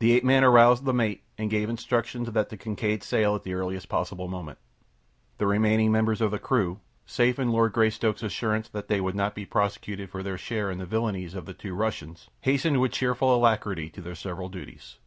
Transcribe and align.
The 0.00 0.10
ape 0.10 0.24
man 0.24 0.42
aroused 0.42 0.86
the 0.86 0.92
mate 0.92 1.22
and 1.38 1.48
gave 1.48 1.68
instructions 1.70 2.28
that 2.32 2.48
the 2.48 2.56
Kincaid 2.56 3.04
sail 3.04 3.36
at 3.36 3.44
the 3.44 3.54
earliest 3.54 3.88
possible 3.88 4.26
moment. 4.26 4.58
The 5.38 5.46
remaining 5.46 5.92
members 5.92 6.20
of 6.20 6.32
the 6.32 6.40
crew, 6.40 6.80
safe 7.06 7.38
in 7.38 7.52
Lord 7.52 7.72
Greystoke's 7.72 8.24
assurance 8.24 8.68
that 8.70 8.88
they 8.88 9.00
would 9.00 9.14
not 9.14 9.36
be 9.36 9.46
prosecuted 9.46 10.10
for 10.10 10.24
their 10.24 10.36
share 10.36 10.68
in 10.68 10.78
the 10.78 10.84
villainies 10.84 11.36
of 11.36 11.46
the 11.46 11.54
two 11.54 11.74
Russians, 11.76 12.28
hastened 12.40 12.80
with 12.80 12.90
cheerful 12.90 13.32
alacrity 13.36 13.88
to 13.90 14.00
their 14.02 14.16
several 14.16 14.48
duties. 14.48 14.98